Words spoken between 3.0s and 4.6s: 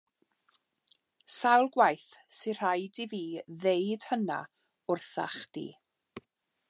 fi ddeud hynna